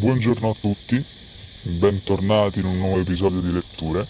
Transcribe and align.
Buongiorno 0.00 0.48
a 0.48 0.54
tutti, 0.58 1.04
bentornati 1.60 2.60
in 2.60 2.64
un 2.64 2.78
nuovo 2.78 3.00
episodio 3.00 3.40
di 3.40 3.52
letture. 3.52 4.06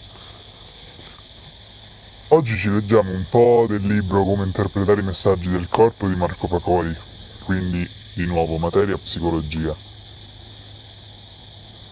Oggi 2.29 2.57
ci 2.57 2.69
leggiamo 2.69 3.11
un 3.11 3.25
po' 3.29 3.65
del 3.67 3.85
libro 3.85 4.23
Come 4.23 4.45
interpretare 4.45 5.01
i 5.01 5.03
messaggi 5.03 5.49
del 5.49 5.67
corpo 5.67 6.07
di 6.07 6.15
Marco 6.15 6.47
Pacori, 6.47 6.95
quindi 7.43 7.85
di 8.13 8.25
nuovo 8.25 8.57
materia 8.57 8.97
psicologia. 8.97 9.75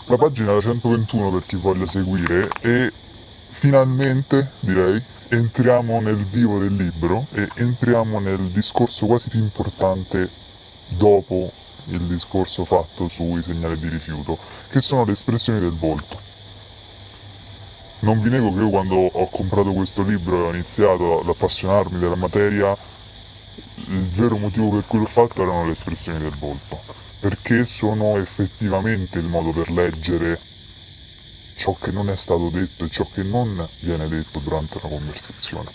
La 0.05 0.16
pagina 0.16 0.57
121 0.57 1.31
per 1.31 1.43
chi 1.43 1.57
voglia 1.57 1.86
seguire 1.86 2.47
e 2.61 2.93
finalmente, 3.50 4.52
direi, 4.61 5.04
entriamo 5.27 6.00
nel 6.00 6.23
vivo 6.23 6.57
del 6.57 6.73
libro 6.73 7.27
e 7.34 7.50
entriamo 7.54 8.20
nel 8.20 8.50
discorso 8.52 9.07
quasi 9.07 9.27
più 9.27 9.39
importante 9.39 10.29
dopo 10.88 11.52
il 11.85 12.01
discorso 12.01 12.65
fatto 12.65 13.07
sui 13.07 13.41
segnali 13.41 13.77
di 13.79 13.89
rifiuto, 13.89 14.38
che 14.69 14.81
sono 14.81 15.05
le 15.05 15.13
espressioni 15.13 15.59
del 15.59 15.73
volto. 15.73 16.19
Non 18.02 18.21
vi 18.21 18.29
nego 18.29 18.53
che 18.53 18.59
io 18.59 18.69
quando 18.69 18.95
ho 18.95 19.29
comprato 19.29 19.73
questo 19.73 20.03
libro 20.03 20.38
e 20.38 20.41
ho 20.41 20.53
iniziato 20.53 21.19
ad 21.19 21.27
appassionarmi 21.27 21.99
della 21.99 22.15
materia, 22.15 22.77
il 23.75 24.07
vero 24.07 24.38
motivo 24.38 24.69
per 24.69 24.85
cui 24.85 24.99
l'ho 24.99 25.05
fatto 25.05 25.41
erano 25.41 25.65
le 25.65 25.71
espressioni 25.71 26.19
del 26.19 26.35
volto, 26.38 26.81
perché 27.19 27.65
sono 27.65 28.17
effettivamente 28.17 29.19
il 29.19 29.25
modo 29.25 29.52
per 29.52 29.69
leggere 29.69 30.39
ciò 31.55 31.73
che 31.73 31.91
non 31.91 32.09
è 32.09 32.16
stato 32.16 32.49
detto 32.49 32.85
e 32.85 32.89
ciò 32.89 33.05
che 33.11 33.21
non 33.21 33.67
viene 33.81 34.07
detto 34.07 34.39
durante 34.39 34.77
una 34.81 34.88
conversazione. 34.88 35.71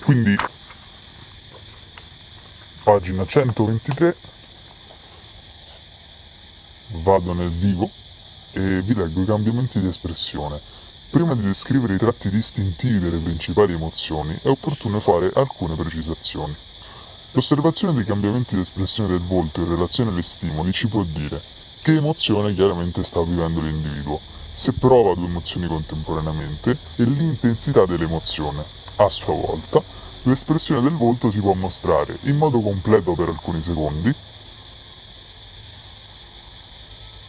Quindi, 0.00 0.34
pagina 2.82 3.26
123, 3.26 4.16
vado 7.02 7.32
nel 7.32 7.50
vivo 7.50 7.90
e 8.52 8.82
vi 8.82 8.94
leggo 8.94 9.22
i 9.22 9.26
cambiamenti 9.26 9.80
di 9.80 9.86
espressione. 9.86 10.60
Prima 11.10 11.34
di 11.34 11.42
descrivere 11.42 11.94
i 11.94 11.98
tratti 11.98 12.30
distintivi 12.30 12.98
delle 12.98 13.18
principali 13.18 13.74
emozioni 13.74 14.38
è 14.42 14.48
opportuno 14.48 15.00
fare 15.00 15.30
alcune 15.34 15.74
precisazioni. 15.74 16.54
L'osservazione 17.32 17.94
dei 17.94 18.04
cambiamenti 18.04 18.54
di 18.54 18.60
espressione 18.60 19.08
del 19.08 19.20
volto 19.20 19.60
in 19.60 19.68
relazione 19.68 20.10
agli 20.10 20.22
stimoli 20.22 20.72
ci 20.72 20.86
può 20.86 21.02
dire 21.02 21.42
che 21.80 21.96
emozione 21.96 22.54
chiaramente 22.54 23.02
sta 23.02 23.22
vivendo 23.22 23.60
l'individuo, 23.60 24.20
se 24.52 24.72
prova 24.72 25.14
due 25.14 25.26
emozioni 25.26 25.66
contemporaneamente 25.66 26.78
e 26.96 27.04
l'intensità 27.04 27.86
dell'emozione. 27.86 28.64
A 28.96 29.08
sua 29.08 29.34
volta, 29.34 29.82
l'espressione 30.22 30.82
del 30.82 30.92
volto 30.92 31.30
si 31.30 31.40
può 31.40 31.54
mostrare 31.54 32.18
in 32.22 32.36
modo 32.36 32.60
completo 32.60 33.14
per 33.14 33.28
alcuni 33.28 33.60
secondi. 33.60 34.14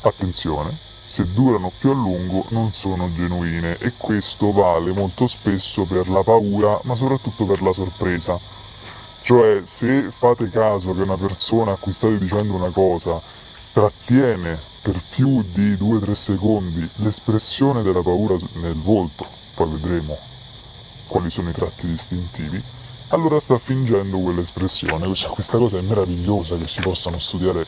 Attenzione, 0.05 0.77
se 1.05 1.31
durano 1.31 1.71
più 1.77 1.91
a 1.91 1.93
lungo 1.93 2.43
non 2.49 2.73
sono 2.73 3.09
genuine 3.13 3.77
e 3.77 3.93
questo 3.95 4.51
vale 4.51 4.91
molto 4.91 5.27
spesso 5.27 5.85
per 5.85 6.09
la 6.09 6.23
paura 6.23 6.77
ma 6.83 6.93
soprattutto 6.93 7.45
per 7.45 7.61
la 7.61 7.71
sorpresa. 7.71 8.37
Cioè 9.21 9.61
se 9.63 10.11
fate 10.11 10.49
caso 10.49 10.93
che 10.93 11.03
una 11.03 11.15
persona 11.15 11.71
a 11.71 11.75
cui 11.77 11.93
state 11.93 12.17
dicendo 12.17 12.53
una 12.53 12.71
cosa 12.71 13.21
trattiene 13.71 14.59
per 14.81 15.01
più 15.09 15.41
di 15.41 15.75
2-3 15.75 16.11
secondi 16.11 16.89
l'espressione 16.95 17.81
della 17.81 18.01
paura 18.01 18.35
nel 18.55 18.75
volto, 18.75 19.25
poi 19.55 19.69
vedremo 19.69 20.17
quali 21.07 21.29
sono 21.29 21.49
i 21.49 21.53
tratti 21.53 21.87
distintivi, 21.87 22.61
allora 23.07 23.39
sta 23.39 23.57
fingendo 23.57 24.17
quell'espressione. 24.17 25.15
Cioè, 25.15 25.29
questa 25.29 25.57
cosa 25.57 25.77
è 25.77 25.81
meravigliosa 25.81 26.57
che 26.57 26.67
si 26.67 26.81
possano 26.81 27.19
studiare 27.19 27.65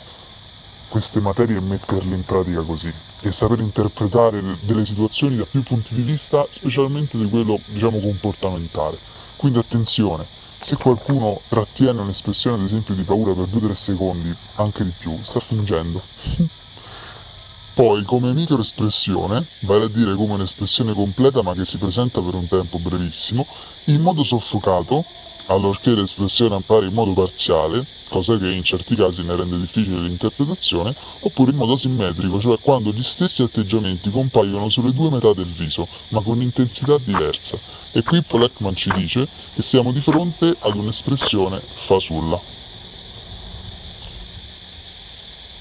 queste 0.88 1.20
materie 1.20 1.58
e 1.58 1.62
metterle 1.62 2.16
in 2.16 2.24
pratica 2.24 2.62
così 2.62 2.92
e 3.22 3.32
saper 3.32 3.60
interpretare 3.60 4.42
delle 4.62 4.86
situazioni 4.86 5.36
da 5.36 5.46
più 5.46 5.64
punti 5.64 5.96
di 5.96 6.02
vista, 6.02 6.46
specialmente 6.50 7.18
di 7.18 7.28
quello, 7.28 7.60
diciamo, 7.66 8.00
comportamentale. 8.00 8.98
Quindi 9.36 9.58
attenzione, 9.58 10.26
se 10.60 10.76
qualcuno 10.76 11.42
trattiene 11.48 12.02
un'espressione, 12.02 12.58
ad 12.58 12.64
esempio, 12.64 12.94
di 12.94 13.04
paura 13.04 13.34
per 13.34 13.48
2-3 13.48 13.72
secondi, 13.72 14.36
anche 14.56 14.84
di 14.84 14.94
più, 14.98 15.18
sta 15.22 15.40
fingendo. 15.40 16.02
Poi, 17.74 18.04
come 18.04 18.32
microespressione, 18.32 19.46
vale 19.62 19.86
a 19.86 19.90
dire 19.90 20.16
come 20.16 20.34
un'espressione 20.34 20.94
completa 20.94 21.42
ma 21.42 21.54
che 21.54 21.66
si 21.66 21.78
presenta 21.78 22.22
per 22.22 22.34
un 22.34 22.48
tempo 22.48 22.80
brevissimo, 22.80 23.46
in 23.86 24.02
modo 24.02 24.24
soffocato, 24.24 25.04
allorché 25.48 25.92
l'espressione 25.92 26.56
appare 26.56 26.88
in 26.88 26.94
modo 26.94 27.14
parziale, 27.14 27.86
cosa 28.10 28.38
che 28.38 28.50
in 28.50 28.64
certi 28.64 28.96
casi 28.96 29.24
ne 29.24 29.36
rende 29.36 29.60
difficile 29.60 30.00
l'interpretazione, 30.00 30.96
oppure 31.20 31.52
in 31.52 31.58
modo 31.58 31.76
simmetrico, 31.76 32.40
cioè 32.40 32.60
quando 32.60 32.92
gli 32.92 33.04
stessi 33.04 33.42
atteggiamenti 33.42 34.10
compaiono 34.10 34.70
sulle 34.70 34.94
due 34.94 35.10
metà 35.10 35.34
del 35.34 35.46
viso, 35.46 35.88
ma 36.10 36.22
con 36.22 36.42
intensità 36.42 36.98
diversa. 36.98 37.58
E 37.92 38.02
qui 38.04 38.22
Polekman 38.22 38.76
ci 38.76 38.92
dice 38.94 39.28
che 39.54 39.62
siamo 39.62 39.92
di 39.92 40.02
fronte 40.02 40.56
ad 40.60 40.76
un'espressione 40.76 41.62
fasulla. 41.76 42.40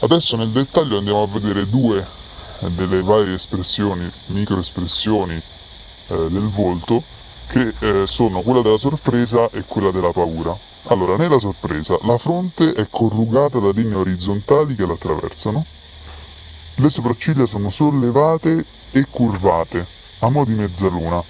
Adesso 0.00 0.36
nel 0.36 0.50
dettaglio 0.50 0.98
andiamo 0.98 1.22
a 1.22 1.26
vedere 1.26 1.68
due 1.68 2.06
delle 2.60 3.02
varie 3.02 3.34
espressioni, 3.34 4.10
microespressioni 4.26 5.34
eh, 5.34 5.42
del 6.06 6.48
volto, 6.48 7.02
che 7.46 7.74
eh, 7.78 8.06
sono 8.06 8.42
quella 8.42 8.62
della 8.62 8.76
sorpresa 8.76 9.48
e 9.50 9.64
quella 9.66 9.90
della 9.90 10.12
paura. 10.12 10.56
Allora, 10.84 11.16
nella 11.16 11.38
sorpresa 11.38 11.98
la 12.02 12.18
fronte 12.18 12.72
è 12.72 12.86
corrugata 12.90 13.58
da 13.58 13.70
linee 13.70 13.96
orizzontali 13.96 14.74
che 14.74 14.86
la 14.86 14.92
attraversano, 14.94 15.64
le 16.76 16.88
sopracciglia 16.88 17.46
sono 17.46 17.70
sollevate 17.70 18.64
e 18.90 19.06
curvate, 19.08 19.86
a 20.18 20.28
mo' 20.28 20.44
di 20.44 20.54
mezzaluna. 20.54 21.22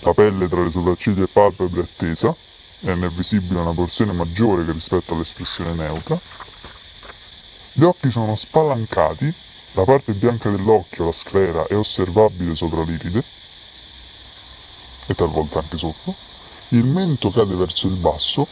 La 0.00 0.14
pelle 0.14 0.48
tra 0.48 0.62
le 0.62 0.70
sopracciglia 0.70 1.24
e 1.24 1.28
palpebre 1.28 1.82
è 1.82 1.88
tesa 1.94 2.34
e 2.80 2.94
ne 2.94 3.06
è 3.06 3.10
visibile 3.10 3.60
una 3.60 3.72
porzione 3.72 4.12
maggiore 4.12 4.64
che 4.64 4.72
rispetto 4.72 5.14
all'espressione 5.14 5.74
neutra. 5.74 6.18
Gli 7.74 7.84
occhi 7.84 8.10
sono 8.10 8.34
spalancati, 8.34 9.32
la 9.72 9.84
parte 9.84 10.12
bianca 10.12 10.50
dell'occhio, 10.50 11.04
la 11.04 11.12
sclera, 11.12 11.66
è 11.66 11.76
osservabile 11.76 12.54
sopra 12.54 12.82
l'iride 12.82 13.22
e 15.06 15.14
talvolta 15.14 15.58
anche 15.60 15.76
sotto 15.76 16.14
il 16.72 16.84
mento 16.84 17.30
cade 17.30 17.54
verso 17.54 17.86
il 17.86 17.96
basso, 17.96 18.46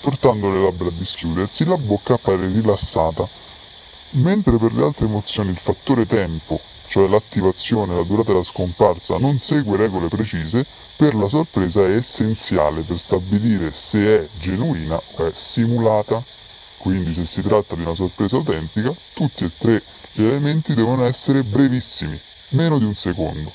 portando 0.00 0.50
le 0.50 0.62
labbra 0.62 0.88
a 0.88 0.92
dischiudersi, 0.92 1.64
la 1.66 1.76
bocca 1.76 2.14
appare 2.14 2.46
rilassata. 2.46 3.28
Mentre 4.10 4.56
per 4.56 4.72
le 4.72 4.84
altre 4.84 5.04
emozioni 5.04 5.50
il 5.50 5.58
fattore 5.58 6.06
tempo, 6.06 6.58
cioè 6.86 7.06
l'attivazione, 7.06 7.94
la 7.94 8.02
durata 8.02 8.30
e 8.30 8.34
la 8.34 8.42
scomparsa, 8.42 9.18
non 9.18 9.36
segue 9.36 9.76
regole 9.76 10.08
precise, 10.08 10.64
per 10.96 11.14
la 11.14 11.28
sorpresa 11.28 11.84
è 11.84 11.96
essenziale 11.96 12.80
per 12.80 12.98
stabilire 12.98 13.72
se 13.74 13.98
è 13.98 14.28
genuina 14.38 15.00
o 15.16 15.26
è 15.26 15.32
simulata. 15.34 16.24
Quindi 16.78 17.12
se 17.12 17.24
si 17.24 17.42
tratta 17.42 17.74
di 17.74 17.82
una 17.82 17.94
sorpresa 17.94 18.36
autentica, 18.36 18.94
tutti 19.12 19.44
e 19.44 19.50
tre 19.58 19.82
gli 20.12 20.22
elementi 20.22 20.72
devono 20.72 21.04
essere 21.04 21.42
brevissimi, 21.42 22.18
meno 22.50 22.78
di 22.78 22.84
un 22.84 22.94
secondo. 22.94 23.52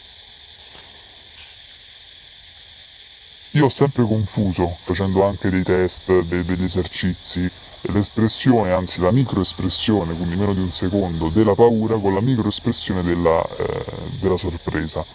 Io 3.53 3.66
ho 3.66 3.69
sempre 3.69 4.03
confuso, 4.03 4.78
facendo 4.81 5.25
anche 5.25 5.50
dei 5.50 5.63
test, 5.63 6.22
dei, 6.22 6.45
degli 6.45 6.63
esercizi, 6.63 7.51
l'espressione, 7.81 8.72
anzi 8.72 9.01
la 9.01 9.12
microespressione, 9.12 10.16
quindi 10.16 10.38
meno 10.38 10.53
di 10.53 10.62
un 10.62 10.72
secondo, 10.72 11.28
della 11.28 11.53
paura 11.53 11.97
con 11.97 12.13
la 12.13 12.22
microespressione 12.22 13.03
della, 13.03 13.45
eh, 13.57 13.84
della 14.22 14.38
sorpresa. 14.38 15.06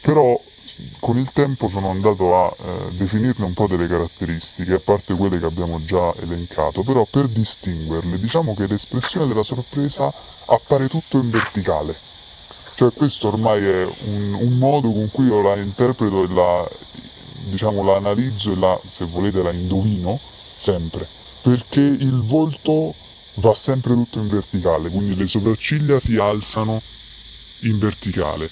Però 0.00 0.40
con 0.98 1.18
il 1.18 1.30
tempo 1.32 1.68
sono 1.68 1.90
andato 1.90 2.36
a 2.36 2.56
eh, 2.56 2.92
definirne 2.92 3.44
un 3.44 3.52
po' 3.52 3.66
delle 3.66 3.86
caratteristiche, 3.86 4.72
a 4.72 4.80
parte 4.80 5.14
quelle 5.14 5.38
che 5.38 5.44
abbiamo 5.44 5.84
già 5.84 6.14
elencato, 6.20 6.82
però 6.82 7.04
per 7.04 7.28
distinguerle 7.28 8.18
diciamo 8.18 8.54
che 8.54 8.66
l'espressione 8.66 9.26
della 9.26 9.42
sorpresa 9.42 10.10
appare 10.46 10.88
tutto 10.88 11.18
in 11.18 11.28
verticale, 11.28 11.98
cioè 12.74 12.92
questo 12.92 13.28
ormai 13.28 13.64
è 13.64 13.84
un, 14.04 14.34
un 14.34 14.56
modo 14.58 14.90
con 14.92 15.10
cui 15.10 15.26
io 15.26 15.42
la 15.42 15.56
interpreto 15.56 16.24
e 16.24 16.28
la, 16.28 16.68
diciamo, 17.44 17.84
la 17.84 17.96
analizzo 17.96 18.52
e 18.52 18.56
la, 18.56 18.80
se 18.88 19.04
volete, 19.04 19.42
la 19.42 19.52
indovino 19.52 20.20
sempre. 20.56 21.06
Perché 21.42 21.80
il 21.80 22.20
volto 22.20 22.94
va 23.34 23.54
sempre 23.54 23.94
tutto 23.94 24.18
in 24.18 24.28
verticale, 24.28 24.90
quindi 24.90 25.16
le 25.16 25.26
sopracciglia 25.26 25.98
si 25.98 26.16
alzano 26.16 26.82
in 27.60 27.78
verticale 27.78 28.50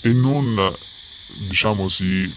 e 0.00 0.12
non, 0.12 0.74
diciamo, 1.48 1.88
si, 1.88 2.32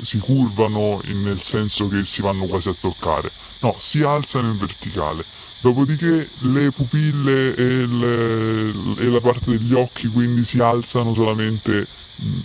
si 0.00 0.18
curvano 0.18 1.00
nel 1.04 1.42
senso 1.42 1.88
che 1.88 2.04
si 2.04 2.22
vanno 2.22 2.46
quasi 2.46 2.70
a 2.70 2.76
toccare. 2.78 3.30
No, 3.60 3.76
si 3.78 4.02
alzano 4.02 4.48
in 4.48 4.58
verticale. 4.58 5.24
Dopodiché 5.66 6.30
le 6.42 6.70
pupille 6.70 7.56
e, 7.56 7.86
le, 7.88 8.68
e 8.98 9.04
la 9.06 9.20
parte 9.20 9.50
degli 9.50 9.74
occhi 9.74 10.06
quindi 10.06 10.44
si 10.44 10.60
alzano 10.60 11.12
solamente 11.12 11.88
mm, 12.22 12.38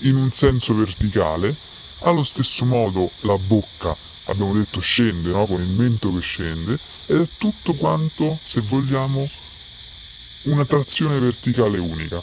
in 0.00 0.16
un 0.16 0.32
senso 0.32 0.74
verticale. 0.74 1.54
Allo 2.00 2.24
stesso 2.24 2.64
modo 2.64 3.12
la 3.20 3.38
bocca 3.38 3.96
abbiamo 4.24 4.54
detto 4.54 4.80
scende, 4.80 5.30
no? 5.30 5.46
con 5.46 5.62
il 5.62 5.68
mento 5.68 6.12
che 6.12 6.20
scende, 6.20 6.80
ed 7.06 7.20
è 7.20 7.28
tutto 7.38 7.74
quanto, 7.74 8.40
se 8.42 8.60
vogliamo, 8.60 9.30
una 10.42 10.64
trazione 10.64 11.16
verticale 11.20 11.78
unica. 11.78 12.20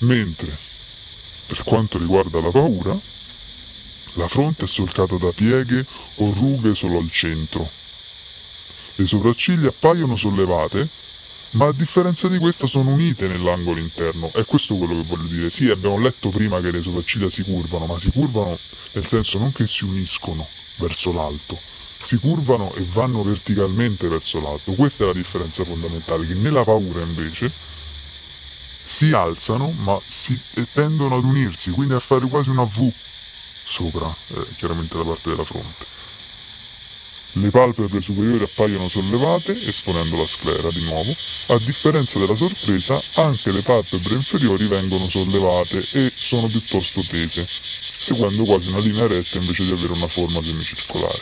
Mentre, 0.00 0.58
per 1.46 1.62
quanto 1.62 1.96
riguarda 1.96 2.38
la 2.38 2.50
paura, 2.50 3.00
la 4.16 4.28
fronte 4.28 4.64
è 4.64 4.68
solcata 4.68 5.16
da 5.16 5.30
pieghe 5.30 5.86
o 6.16 6.32
rughe 6.32 6.74
solo 6.74 6.98
al 6.98 7.10
centro. 7.10 7.70
Le 8.94 9.06
sopracciglia 9.06 9.68
appaiono 9.68 10.16
sollevate, 10.16 10.88
ma 11.50 11.66
a 11.66 11.72
differenza 11.72 12.28
di 12.28 12.38
questa 12.38 12.66
sono 12.66 12.90
unite 12.90 13.28
nell'angolo 13.28 13.78
interno. 13.78 14.30
È 14.32 14.44
questo 14.44 14.74
quello 14.76 14.94
che 14.94 15.02
voglio 15.02 15.28
dire. 15.28 15.50
Sì, 15.50 15.68
abbiamo 15.68 15.98
letto 15.98 16.30
prima 16.30 16.60
che 16.60 16.70
le 16.70 16.80
sopracciglia 16.80 17.28
si 17.28 17.42
curvano, 17.42 17.86
ma 17.86 17.98
si 17.98 18.10
curvano 18.10 18.58
nel 18.92 19.06
senso 19.06 19.38
non 19.38 19.52
che 19.52 19.66
si 19.66 19.84
uniscono 19.84 20.48
verso 20.76 21.12
l'alto, 21.12 21.58
si 22.02 22.16
curvano 22.16 22.74
e 22.74 22.86
vanno 22.90 23.22
verticalmente 23.22 24.08
verso 24.08 24.40
l'alto. 24.40 24.72
Questa 24.72 25.04
è 25.04 25.06
la 25.06 25.12
differenza 25.12 25.62
fondamentale, 25.64 26.26
che 26.26 26.34
nella 26.34 26.64
paura 26.64 27.02
invece 27.02 27.52
si 28.80 29.12
alzano 29.12 29.72
ma 29.72 30.00
si, 30.06 30.40
tendono 30.72 31.16
ad 31.16 31.24
unirsi, 31.24 31.70
quindi 31.70 31.92
a 31.92 32.00
fare 32.00 32.26
quasi 32.28 32.48
una 32.48 32.64
V 32.64 32.90
sopra, 33.66 34.14
eh, 34.28 34.46
chiaramente 34.56 34.96
la 34.96 35.04
parte 35.04 35.30
della 35.30 35.44
fronte. 35.44 35.96
Le 37.38 37.50
palpebre 37.50 38.00
superiori 38.00 38.44
appaiono 38.44 38.88
sollevate, 38.88 39.52
esponendo 39.66 40.16
la 40.16 40.24
sclera 40.24 40.70
di 40.70 40.82
nuovo. 40.84 41.14
A 41.48 41.58
differenza 41.58 42.18
della 42.18 42.34
sorpresa, 42.34 42.98
anche 43.14 43.52
le 43.52 43.60
palpebre 43.60 44.14
inferiori 44.14 44.66
vengono 44.66 45.10
sollevate 45.10 45.86
e 45.92 46.12
sono 46.16 46.46
piuttosto 46.46 47.02
tese, 47.06 47.46
seguendo 47.98 48.44
quasi 48.44 48.68
una 48.68 48.78
linea 48.78 49.06
retta 49.06 49.36
invece 49.36 49.66
di 49.66 49.72
avere 49.72 49.92
una 49.92 50.08
forma 50.08 50.42
semicircolare. 50.42 51.20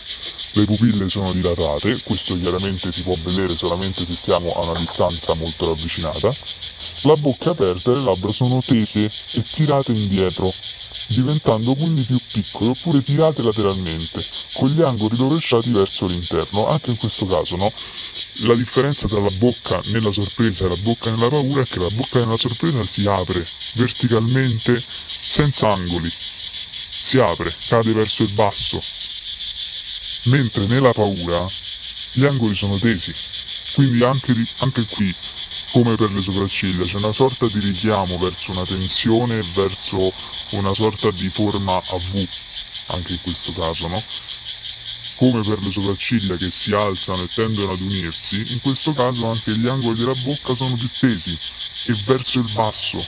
Le 0.53 0.65
pupille 0.67 1.09
sono 1.09 1.33
dilatate, 1.33 2.01
questo 2.05 2.39
chiaramente 2.39 2.93
si 2.93 3.03
può 3.03 3.17
vedere 3.21 3.57
solamente 3.57 4.05
se 4.05 4.15
siamo 4.15 4.53
a 4.53 4.71
una 4.71 4.79
distanza 4.79 5.35
molto 5.35 5.67
ravvicinata. 5.67 6.33
La 7.01 7.17
bocca 7.17 7.51
aperta 7.51 7.91
e 7.91 7.95
le 7.95 8.03
labbra 8.03 8.31
sono 8.31 8.63
tese 8.65 9.11
e 9.33 9.43
tirate 9.43 9.91
indietro, 9.91 10.55
diventando 11.09 11.75
quindi 11.75 12.03
più 12.03 12.19
piccole 12.33 12.71
oppure 12.71 13.03
tirate 13.03 13.43
lateralmente, 13.43 14.25
con 14.55 14.71
gli 14.71 14.81
angoli 14.81 15.17
rovesciati 15.17 15.71
verso 15.71 16.07
l'interno. 16.07 16.69
Anche 16.69 16.91
in 16.91 16.97
questo 16.97 17.27
caso, 17.27 17.57
no? 17.57 17.73
La 18.43 18.55
differenza 18.55 19.07
tra 19.07 19.21
la 19.21 19.31
bocca 19.31 19.81
nella 19.87 20.11
sorpresa 20.11 20.65
e 20.65 20.69
la 20.69 20.77
bocca 20.77 21.11
nella 21.11 21.29
paura 21.29 21.63
è 21.63 21.67
che 21.67 21.79
la 21.79 21.91
bocca 21.91 22.19
nella 22.19 22.37
sorpresa 22.37 22.85
si 22.85 23.07
apre 23.07 23.47
verticalmente 23.75 24.83
senza 25.29 25.73
angoli. 25.73 26.11
Si 27.03 27.19
apre, 27.19 27.55
cade 27.69 27.93
verso 27.93 28.23
il 28.23 28.33
basso. 28.33 28.83
Mentre 30.25 30.67
nella 30.67 30.93
paura 30.93 31.47
gli 32.13 32.25
angoli 32.25 32.55
sono 32.55 32.79
tesi. 32.79 33.15
Quindi 33.75 34.03
anche, 34.05 34.33
anche 34.59 34.87
qui 34.87 35.15
come 35.75 35.97
per 35.97 36.13
le 36.13 36.23
sopracciglia, 36.23 36.85
c'è 36.85 36.99
una 36.99 37.11
sorta 37.11 37.49
di 37.49 37.59
richiamo 37.59 38.17
verso 38.17 38.53
una 38.53 38.65
tensione 38.65 39.43
verso 39.55 40.13
una 40.51 40.73
sorta 40.73 41.11
di 41.11 41.29
forma 41.29 41.83
a 41.85 41.97
V, 41.97 42.29
anche 42.87 43.15
in 43.15 43.21
questo 43.21 43.53
caso, 43.53 43.89
no? 43.89 44.01
Come 45.17 45.43
per 45.43 45.61
le 45.61 45.73
sopracciglia 45.73 46.37
che 46.37 46.49
si 46.49 46.73
alzano 46.73 47.25
e 47.25 47.29
tendono 47.35 47.73
ad 47.73 47.81
unirsi, 47.81 48.53
in 48.53 48.61
questo 48.61 48.93
caso 48.93 49.27
anche 49.27 49.51
gli 49.59 49.67
angoli 49.67 49.99
della 49.99 50.15
bocca 50.15 50.55
sono 50.55 50.77
più 50.77 50.89
tesi 50.97 51.37
e 51.87 51.93
verso 52.05 52.39
il 52.39 52.53
basso, 52.53 53.05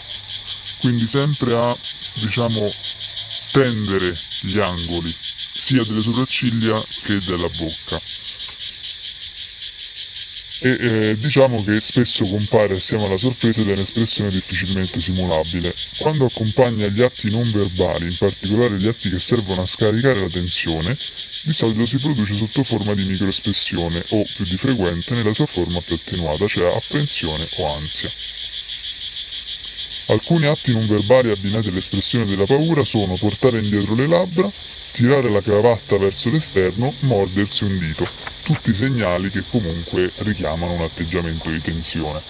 quindi 0.80 1.06
sempre 1.06 1.54
a, 1.54 1.76
diciamo, 2.14 2.74
tendere 3.52 4.18
gli 4.40 4.58
angoli 4.58 5.14
sia 5.54 5.84
delle 5.84 6.02
sopracciglia 6.02 6.84
che 7.04 7.20
della 7.20 7.48
bocca 7.48 8.02
e 10.60 10.76
eh, 10.80 11.16
diciamo 11.18 11.62
che 11.64 11.80
spesso 11.80 12.24
compare 12.24 12.74
assieme 12.74 13.04
alla 13.04 13.18
sorpresa 13.18 13.60
ed 13.60 13.68
è 13.68 13.72
un'espressione 13.72 14.30
difficilmente 14.30 15.00
simulabile. 15.00 15.74
Quando 15.98 16.26
accompagna 16.26 16.86
gli 16.86 17.02
atti 17.02 17.30
non 17.30 17.50
verbali, 17.50 18.06
in 18.06 18.16
particolare 18.16 18.78
gli 18.78 18.86
atti 18.86 19.10
che 19.10 19.18
servono 19.18 19.62
a 19.62 19.66
scaricare 19.66 20.20
la 20.20 20.28
tensione, 20.28 20.96
di 21.42 21.52
solito 21.52 21.86
si 21.86 21.98
produce 21.98 22.34
sotto 22.34 22.62
forma 22.62 22.94
di 22.94 23.04
microespressione 23.04 24.04
o, 24.08 24.24
più 24.34 24.44
di 24.44 24.56
frequente, 24.56 25.14
nella 25.14 25.34
sua 25.34 25.46
forma 25.46 25.80
più 25.80 25.94
attenuata, 25.94 26.46
cioè 26.46 26.74
apprensione 26.74 27.46
o 27.56 27.74
ansia. 27.74 28.10
Alcuni 30.08 30.46
atti 30.46 30.72
non 30.72 30.86
verbali 30.86 31.30
abbinati 31.30 31.68
all'espressione 31.68 32.26
della 32.26 32.44
paura 32.44 32.84
sono 32.84 33.16
portare 33.16 33.58
indietro 33.58 33.94
le 33.94 34.06
labbra, 34.06 34.50
tirare 34.92 35.28
la 35.28 35.40
cravatta 35.40 35.98
verso 35.98 36.30
l'esterno, 36.30 36.94
mordersi 37.00 37.64
un 37.64 37.78
dito 37.78 38.08
tutti 38.46 38.72
segnali 38.72 39.28
che 39.30 39.42
comunque 39.50 40.12
richiamano 40.18 40.74
un 40.74 40.82
atteggiamento 40.82 41.50
di 41.50 41.60
tensione. 41.60 42.22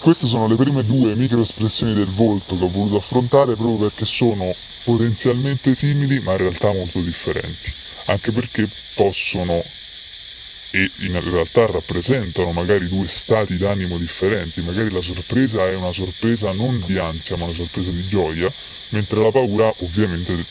Queste 0.00 0.26
sono 0.26 0.48
le 0.48 0.56
prime 0.56 0.84
due 0.84 1.14
microespressioni 1.14 1.94
del 1.94 2.08
volto 2.08 2.58
che 2.58 2.64
ho 2.64 2.68
voluto 2.68 2.96
affrontare 2.96 3.54
proprio 3.54 3.88
perché 3.88 4.04
sono 4.04 4.52
potenzialmente 4.82 5.76
simili 5.76 6.18
ma 6.18 6.32
in 6.32 6.38
realtà 6.38 6.72
molto 6.72 7.00
differenti, 7.00 7.72
anche 8.06 8.32
perché 8.32 8.68
possono 8.94 9.62
e 10.74 10.90
in 11.06 11.20
realtà 11.30 11.66
rappresentano 11.66 12.50
magari 12.50 12.88
due 12.88 13.06
stati 13.06 13.56
d'animo 13.56 13.96
differenti, 13.96 14.60
magari 14.60 14.90
la 14.90 15.00
sorpresa 15.00 15.68
è 15.68 15.76
una 15.76 15.92
sorpresa 15.92 16.50
non 16.50 16.82
di 16.84 16.98
ansia 16.98 17.36
ma 17.36 17.44
una 17.44 17.54
sorpresa 17.54 17.92
di 17.92 18.04
gioia, 18.08 18.52
mentre 18.88 19.22
la 19.22 19.30
paura 19.30 19.72
ovviamente 19.78 20.44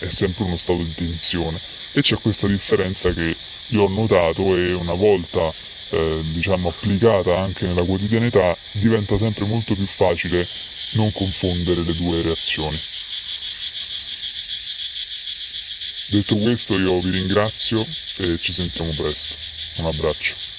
è 0.00 0.10
sempre 0.10 0.44
uno 0.44 0.56
stato 0.56 0.82
di 0.82 0.92
tensione 0.94 1.58
e 1.92 2.02
c'è 2.02 2.16
questa 2.16 2.46
differenza 2.46 3.10
che 3.14 3.34
io 3.68 3.82
ho 3.82 3.88
notato 3.88 4.54
e 4.54 4.74
una 4.74 4.92
volta 4.92 5.50
eh, 5.88 6.20
diciamo 6.24 6.68
applicata 6.68 7.38
anche 7.38 7.64
nella 7.64 7.82
quotidianità 7.82 8.54
diventa 8.72 9.16
sempre 9.16 9.46
molto 9.46 9.74
più 9.74 9.86
facile 9.86 10.46
non 10.92 11.10
confondere 11.10 11.82
le 11.84 11.94
due 11.94 12.20
reazioni. 12.20 12.78
Detto 16.08 16.36
questo 16.36 16.78
io 16.78 17.00
vi 17.00 17.10
ringrazio 17.10 17.86
e 18.18 18.36
ci 18.38 18.52
sentiamo 18.52 18.92
presto. 18.94 19.59
Un 19.80 19.86
abbraccio. 19.86 20.49